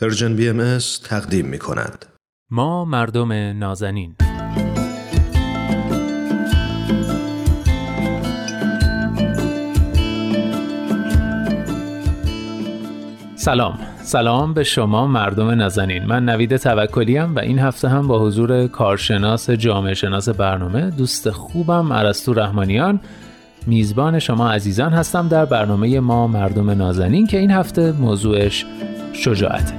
[0.00, 2.06] پرژن بی تقدیم می کند.
[2.50, 4.16] ما مردم نازنین.
[13.34, 13.78] سلام.
[14.02, 16.04] سلام به شما مردم نازنین.
[16.04, 21.92] من نوید توکلیم و این هفته هم با حضور کارشناس جامعه شناس برنامه دوست خوبم
[21.92, 23.00] عرستو رحمانیان
[23.68, 28.66] میزبان شما عزیزان هستم در برنامه ما مردم نازنین که این هفته موضوعش
[29.12, 29.74] شجاعته.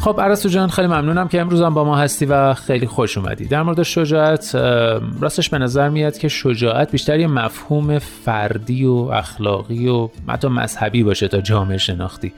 [0.00, 3.44] خب عرستو جان خیلی ممنونم که امروز هم با ما هستی و خیلی خوش اومدی.
[3.44, 4.54] در مورد شجاعت
[5.20, 11.02] راستش به نظر میاد که شجاعت بیشتر یه مفهوم فردی و اخلاقی و حتی مذهبی
[11.02, 12.32] باشه تا جامعه شناختی.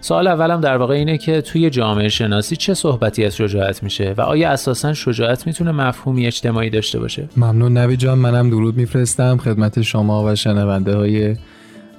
[0.00, 4.20] سوال اولم در واقع اینه که توی جامعه شناسی چه صحبتی از شجاعت میشه و
[4.20, 9.36] آیا اساسا شجاعت می‌تونه مفهومی اجتماعی داشته باشه؟ ممنون نوی جان منم درود میفرستم.
[9.36, 11.36] خدمت شما و شنونده های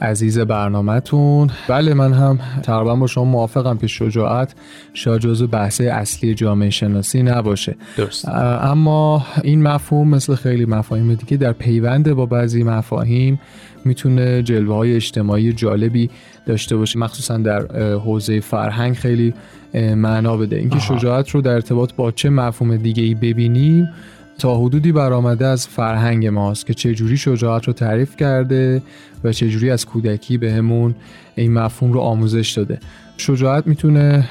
[0.01, 1.49] عزیز برنامهتون.
[1.67, 4.55] بله من هم تقریبا با شما موافقم که شجاعت
[4.93, 7.75] شاید جزو بحث اصلی جامعه شناسی نباشه.
[7.97, 8.29] درست.
[8.61, 13.39] اما این مفهوم مثل خیلی مفاهیم دیگه در پیوند با بعضی مفاهیم
[13.85, 16.09] می‌تونه جلوه های اجتماعی جالبی
[16.45, 16.99] داشته باشه.
[16.99, 19.33] مخصوصا در حوزه فرهنگ خیلی
[19.73, 20.55] معنا بده.
[20.55, 23.89] اینکه شجاعت رو در ارتباط با چه مفهوم دیگه ای ببینیم
[24.37, 28.81] تا حدودی برآمده از فرهنگ ماست که چجوری شجاعت رو تعریف کرده
[29.23, 30.95] و چجوری از کودکی بهمون
[31.35, 32.79] این مفهوم رو آموزش داده.
[33.17, 34.29] شجاعت می‌تونه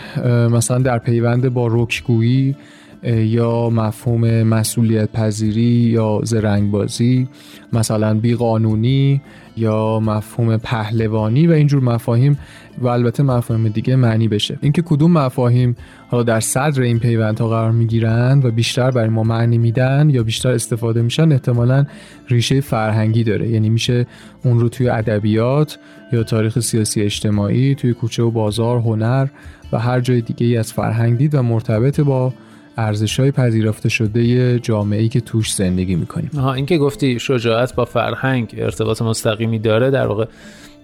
[0.51, 2.57] مثلا در پیوند با رکگویی
[3.05, 7.29] یا مفهوم مسئولیت پذیری یا زرنگبازی
[7.73, 9.21] مثلا بیقانونی
[9.57, 12.39] یا مفهوم پهلوانی و اینجور مفاهیم
[12.79, 14.59] و البته مفاهیم دیگه معنی بشه.
[14.61, 15.77] اینکه کدوم مفاهیم
[16.09, 20.51] حالا در صدر این پیوندها قرار می‌گیرند و بیشتر برای ما معنی میدن یا بیشتر
[20.51, 21.87] استفاده میشن احتمالا
[22.29, 23.49] ریشه فرهنگی داره.
[23.49, 24.07] یعنی میشه
[24.45, 25.79] اون رو توی ادبیات
[26.13, 29.27] یا تاریخ سیاسی اجتماعی توی کوچه و بازار هنر
[29.73, 32.33] و هر جای دیگه ای از فرهنگ دید و مرتبط با
[32.77, 36.31] ارزش های پذیرفته شده جامعه ای که توش زندگی می‌کنیم.
[36.39, 40.27] آها این که گفتی شجاعت با فرهنگ ارتباط مستقیمی داره در واقع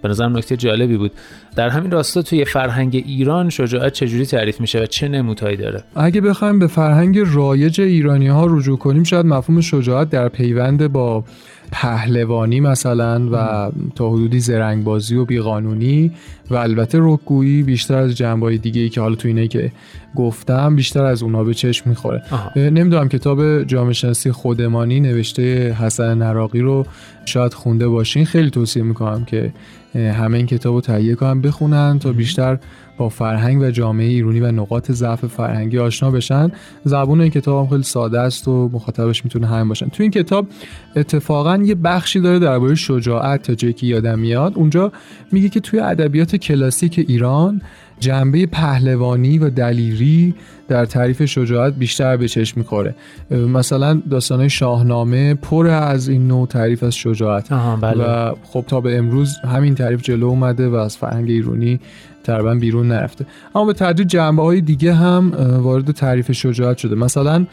[0.03, 1.11] به نظرم نکته جالبی بود.
[1.55, 6.21] در همین راستا توی فرهنگ ایران شجاعت چجوری تعریف میشه و چه نمودهایی داره؟ اگه
[6.21, 11.23] بخوایم به فرهنگ رایج ایرانی ها رجوع کنیم شاید مفهوم شجاعت در پیوند با
[11.71, 16.11] پهلوانی مثلا و تا حدودی زرنگبازی و بیقانونی
[16.49, 19.71] و البته رکگویی بیشتر از جنبه دیگه ای که حالا تو اینه که
[20.15, 22.23] گفتم بیشتر از اونا به چشم می‌خوره.
[22.55, 26.85] نمی‌دونم کتاب جامعه شناسی خودمانی نوشته حسن نراقی رو
[27.25, 28.25] شاید خونده باشین.
[28.25, 29.53] خیلی توصیه می‌کنم که
[29.95, 32.59] همه این کتاب رو تهیه کنن بخونن تا بیشتر
[32.97, 36.51] با فرهنگ و جامعه ایرانی و نقاط ضعف فرهنگی آشنا بشن.
[36.83, 39.87] زبون این کتاب هم خیلی ساده است و مخاطبش می‌تونه همین باشن.
[39.89, 40.47] تو این کتاب
[40.95, 44.53] اتفاقا یه بخشی داره درباره شجاعت تا جایی که یادم میاد.
[44.55, 44.91] اونجا
[45.31, 47.61] میگه که توی ادبیات کلاسیک ایران
[47.99, 50.33] جنبه پهلوانی و دلیری
[50.67, 52.95] در تعریف شجاعت بیشتر به چشم می‌خوره
[53.31, 58.03] مثلا داستانهای شاهنامه پر از این نوع تعریف از شجاعت بله.
[58.03, 61.79] و خب تا به امروز همین تعریف جلو اومده و از فرهنگ ایرانی
[62.23, 63.25] تقریبا بیرون نرفته.
[63.55, 66.95] اما به تدریج جنبه های دیگه هم وارد تعریف شجاعت شده.
[66.95, 67.45] مثلا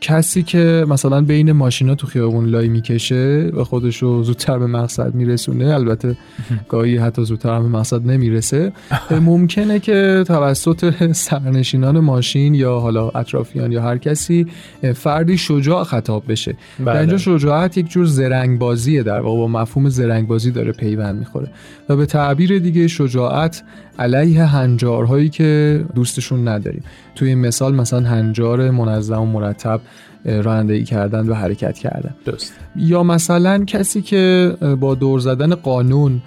[0.00, 5.14] کسی که مثلا بین ماشینا تو خیابون لای می‌کشه و خودش رو زودتر به مقصد
[5.14, 5.74] میرسونه.
[5.74, 6.16] البته
[6.68, 8.72] گاهی حتی زودتر به مقصد نمی‌رسه.
[9.10, 14.46] ممکنه که توسط سرنشینان ماشین یا حالا اطرافیان یا هر کسی
[14.94, 16.56] فردی شجاع خطاب بشه.
[16.86, 19.38] در اینجا شجاعت یک جور زرنگ بازیه در واقع.
[19.38, 21.48] با مفهوم زرنگ بازی داره پیوند می‌خوره.
[21.88, 23.62] و به تعبیر دیگه شجاعت
[24.14, 26.82] علیه هنجارهایی که دوستشون نداریم.
[27.14, 29.80] توی این مثال مثلا هنجار منظم و مرتب
[30.24, 32.14] رانندگی کردن و حرکت کردن.
[32.24, 32.52] درست.
[32.76, 36.22] یا مثلا کسی که با دور زدن قانون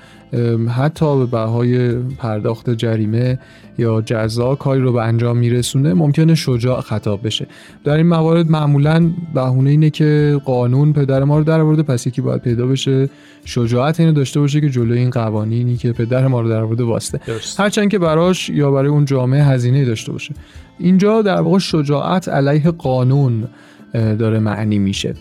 [0.76, 3.40] حتی به بهای پرداخت جریمه
[3.78, 7.48] یا جزا کاری رو به انجام میرسونه ممکنه شجاع خطاب بشه.
[7.84, 12.22] در این موارد معمولا بهونه اینه که قانون پدر ما رو در آورده پس یکی
[12.22, 13.10] باید پیدا بشه.
[13.46, 17.20] شجاعت اینو داشته باشه که جلوی این قوانینی که پدر ما رو در آورده واسطه.
[17.58, 20.34] هرچند که براش یا برای اون جامعه هزینه داشته باشه.
[20.80, 23.48] اینجا در واقع شجاعت علیه قانون
[23.94, 25.16] داره معنی میشه.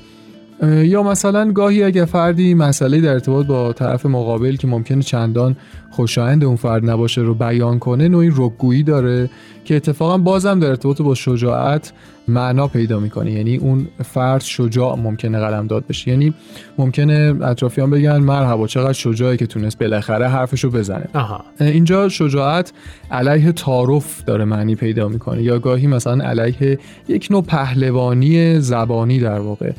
[0.62, 5.56] یا مثلا گاهی اگر فردی مسئله در ارتباط با طرف مقابل که ممکنه چندان
[5.90, 9.30] خوشایند اون فرد نباشه رو بیان کنه نوعی رکگویی داره
[9.64, 11.92] که اتفاقا بازم در ارتباط با شجاعت
[12.28, 13.32] معنا پیدا می‌کنه.
[13.32, 16.10] یعنی اون فرد شجاع ممکنه قلم داد بشه.
[16.10, 16.34] یعنی
[16.78, 21.08] ممکنه اطرافیان بگن مرحبا چقدر شجاعی که تونست بالاخره حرفشو بزنه.
[21.14, 21.44] آها.
[21.60, 22.72] اینجا شجاعت
[23.10, 25.42] علیه تعارف داره معنی پیدا می‌کنه.
[25.42, 26.78] یا گاهی مثلا علیه
[27.08, 29.70] یک نوع پهلوانی زبانی در واقع.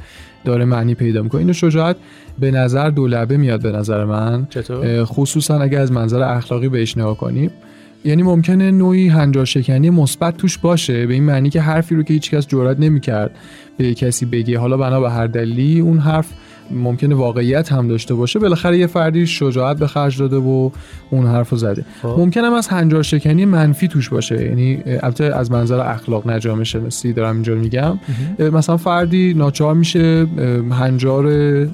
[0.46, 1.40] داره معنی پیدا می‌کنه.
[1.40, 1.96] اینو شجاعت
[2.40, 4.48] به نظر دولبه میاد به نظر من.
[4.50, 7.52] چطور؟ خصوصا اگه از منظر اخلاقی بهش نگاه کنیم.
[8.06, 11.06] یعنی ممکنه نوعی هنجار شکنی مثبت توش باشه.
[11.06, 13.32] به این معنی که حرفی رو که هیچکس جرئت نمی‌کرد
[13.78, 14.60] به کسی بگه.
[14.60, 16.34] حالا بنا به هر دلیلی اون حرف
[16.74, 18.40] ممکنه واقعیت هم داشته باشه.
[18.40, 20.70] بالاخره یه فردی شجاعت به خرج داده و
[21.10, 21.86] اون حرفو زده.
[22.02, 22.08] خب.
[22.08, 24.46] ممکنه هم از هنجار شکنی منفی توش باشه.
[24.46, 28.00] یعنی البته از منظر اخلاق نجامه شناسی دارم اینجا میگم.
[28.40, 30.28] مثلا فردی ناچار میشه
[30.72, 31.28] هنجار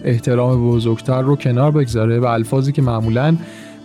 [0.04, 3.36] احترام بزرگتر رو کنار بگذاره و الفاظی که معمولاً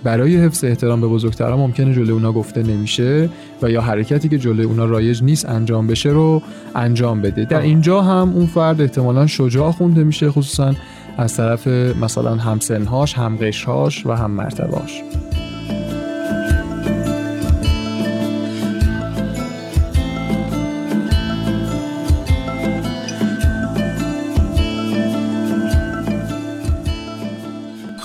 [0.04, 3.28] برای حفظ احترام به بزرگترها ممکنه جلوی اونا گفته نمیشه
[3.62, 6.42] و یا حرکتی که جلوی اونا رایج نیست انجام بشه رو
[6.74, 7.44] انجام بده.
[7.44, 10.74] در اینجا هم اون فرد احتمالا شجاع خونده میشه خصوصا
[11.18, 15.02] از طرف مثلا همسنهاش همقشرهاش و هم مرتبهاش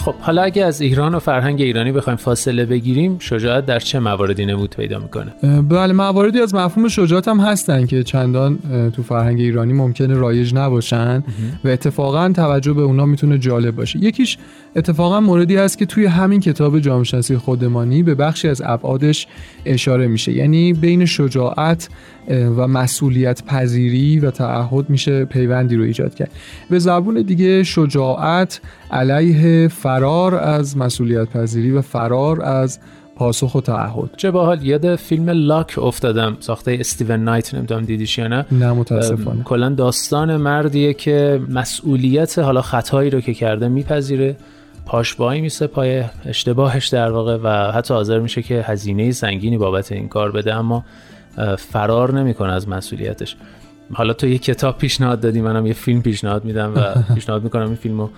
[0.07, 4.45] خب حالا اگه از ایران و فرهنگ ایرانی بخوایم فاصله بگیریم شجاعت در چه مواردی
[4.45, 5.31] نمود پیدا می‌کنه؟
[5.62, 8.59] بله مواردی از مفهوم شجاعت هم هستن که چندان
[8.95, 11.24] تو فرهنگ ایرانی ممکنه رایج نباشن
[11.63, 14.00] و اتفاقا توجه به اونا می‌تونه جالب باشه.
[14.00, 14.38] یکیش
[14.77, 19.27] اتفاقا موردی هست که توی همین کتاب جامعه شناسی خودمانی به بخشی از ابعادش
[19.65, 20.31] اشاره میشه.
[20.31, 21.89] یعنی بین شجاعت
[22.29, 26.31] و مسئولیت پذیری و تعهد میشه پیوندی رو ایجاد کرد.
[26.69, 32.80] به زبون دیگه شجاعت علیه فرار از مسئولیت پذیری و فرار از
[33.15, 34.09] پاسخ و تعهد.
[34.18, 36.38] چه باحال یاد فیلم لاک افتادم.
[36.39, 38.45] ساخته استیون نایت نمی‌دونم دیدیش یا نه.
[38.51, 39.44] نه متاسفانه.
[39.44, 44.35] کلا داستان مردیه که مسئولیت حالا خطایی رو که کرده میپذیره.
[44.87, 49.91] پاش وای میسه پای اشتباهش در واقع و حتی حاضر میشه که هزینه سنگینی بابت
[49.91, 50.85] این کار بده اما
[51.57, 53.35] فرار نمی‌کنه از مسئولیتش.
[53.93, 56.81] حالا تو یه کتاب پیشنهاد دادی منم یه فیلم پیشنهاد میدم و
[57.15, 58.09] پیشنهاد می‌کنم این فیلمو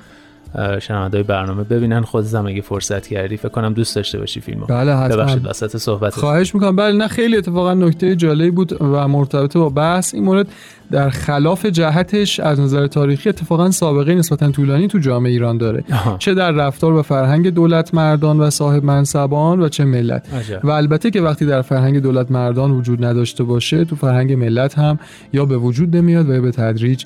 [0.79, 3.37] شنوندهای برنامه ببینن خودت اگه فرصت کردی.
[3.37, 4.65] فکر کنم دوست داشته باشی فیلمو.
[4.65, 5.17] بله حتما.
[5.17, 6.13] ببخشید وسط صحبت.
[6.13, 6.75] خواهش می‌کنم.
[6.75, 10.47] بله نه خیلی اتفاقا نکته جالبی بود و مرتبط با بحث این مورد.
[10.91, 15.83] در خلاف جهتش از نظر تاریخی اتفاقا سابقه نسبتا طولانی تو جامعه ایران داره.
[15.91, 16.17] آها.
[16.19, 20.33] چه در رفتار و فرهنگ دولت مردان و صاحب منصبان و چه ملت.
[20.33, 20.65] عجب.
[20.65, 24.99] و البته که وقتی در فرهنگ دولت مردان وجود نداشته باشه تو فرهنگ ملت هم
[25.33, 27.05] یا به وجود نمیاد و یا به تدریج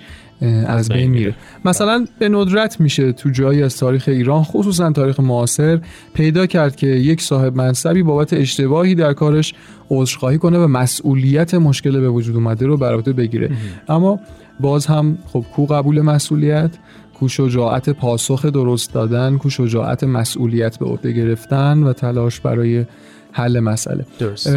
[0.68, 1.12] از بین.
[1.12, 1.36] میره.
[1.66, 5.80] مثلا به ندرت میشه تو جایی از تاریخ ایران خصوصا تاریخ معاصر
[6.14, 9.54] پیدا کرد که یک صاحب منصبی بابت اشتباهی در کارش
[9.90, 13.52] عذرخواهی کنه و مسئولیت مشکل به وجود اومده رو بر عهده بگیره.
[13.90, 14.20] اما
[14.60, 16.72] باز هم خب کو قبول مسئولیت
[17.20, 22.86] کو شجاعت پاسخ درست دادن کو شجاعت مسئولیت به عهده گرفتن و تلاش برای
[23.34, 24.06] حل مسئله.
[24.20, 24.48] درست.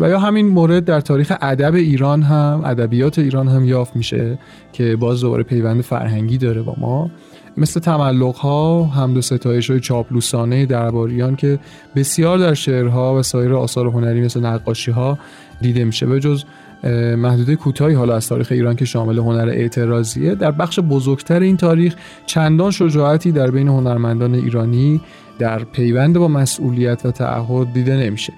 [0.00, 4.38] و یا همین مورد در تاریخ ادب ایران هم ادبیات ایران هم یافت میشه
[4.72, 7.10] که باز دوباره پیوند فرهنگی داره با ما.
[7.56, 11.58] مثل تملق ها حمد و ستایش های چاپلوسانه درباریان که
[11.96, 15.18] بسیار در شعرها و سایر آثار هنری مثل نقاشی ها
[15.60, 16.06] دیده میشه.
[16.06, 16.44] به جز
[17.16, 20.34] محدوده کوتاهی حالا از تاریخ ایران که شامل هنر اعتراضیه.
[20.34, 21.94] در بخش بزرگتر این تاریخ
[22.26, 25.00] چندان شجاعتی در بین هنرمندان ایرانی
[25.38, 28.32] در پیوند با مسئولیت و تعهد دیده نمیشه.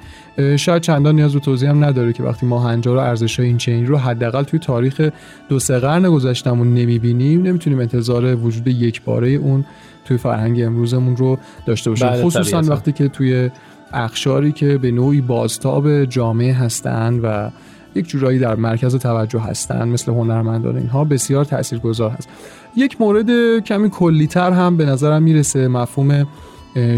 [0.57, 3.87] شاید چندان نیاز به توضیح هم نداره که وقتی ما هنجار و ارزش این چنین
[3.87, 5.11] رو حداقل توی تاریخ
[5.49, 9.65] دو سه قرن گذشتمون نمی‌بینیم نمی‌تونیم انتظار وجود یک باره اون
[10.05, 12.09] توی فرهنگ امروزمون رو داشته باشیم.
[12.09, 12.61] بله، خصوصا.
[12.61, 13.51] وقتی که توی
[13.93, 17.51] اخشاری که به نوعی بازتاب جامعه هستند و
[17.97, 22.29] یک جورایی در مرکز توجه هستند مثل هنرمندان اینها بسیار تاثیرگذار هست.
[22.77, 26.27] یک مورد کمی کلیتر هم به نظرم می‌رسه مفهوم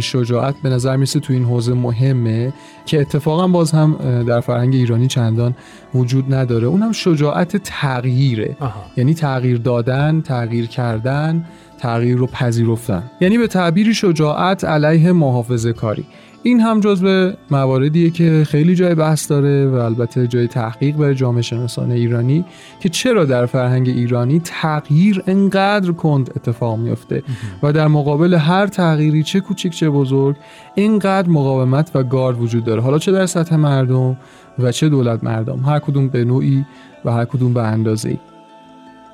[0.00, 2.52] شجاعت به نظر می‌رسه تو این حوزه مهمه
[2.87, 3.97] که اتفاقا باز هم
[4.28, 5.55] در فرهنگ ایرانی چندان
[5.95, 6.67] وجود نداره.
[6.67, 8.57] اونم شجاعت تغییره.
[8.61, 8.85] آها.
[8.97, 11.45] یعنی تغییر دادن تغییر کردن
[11.78, 13.02] تغییر رو پذیرفتن.
[13.21, 16.05] یعنی به تعبیری شجاعت علیه محافظه کاری
[16.42, 21.42] این هم جزو مواردیه که خیلی جای بحث داره و البته جای تحقیق برای جامعه
[21.42, 22.45] شناسان ایرانی
[22.80, 27.23] که چرا در فرهنگ ایرانی تغییر انقدر کند اتفاق میفته
[27.62, 30.37] و در مقابل هر تغییری چه کوچک چه بزرگ
[30.75, 32.83] اینقدر مقاومت و گارد وجود داره.
[32.83, 34.16] حالا چه در سطح مردم
[34.59, 36.64] و چه دولت مردم هر کدوم به نوعی
[37.04, 38.18] و هر کدوم به اندازه‌ای.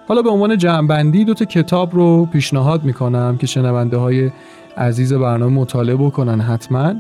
[0.09, 4.31] حالا به عنوان جمعبندی دو تا کتاب رو پیشنهاد می‌کنم که شنونده های
[4.77, 6.95] عزیز برنامه مطالعه بکنن حتما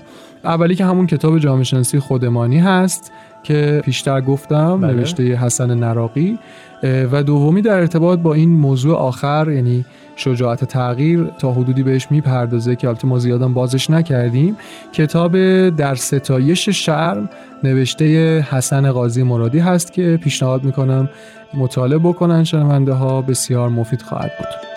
[0.44, 4.92] اولی که همون کتاب جامعه شناسی خودمانی هست که پیشتر گفتم بله.
[4.92, 6.38] نوشته حسن نراقی
[6.82, 9.84] و دومی در ارتباط با این موضوع آخر یعنی
[10.16, 14.56] شجاعت تغییر تا حدودی بهش می‌پردازه که البته ما زیادم بازش نکردیم.
[14.92, 15.36] کتاب
[15.68, 17.28] در ستایش شرم
[17.64, 21.08] نوشته حسن قاضی مرادی هست که پیشنهاد می‌کنم
[21.54, 23.22] مطالعه بکنن شنونده ها.
[23.22, 24.73] بسیار مفید خواهد بود.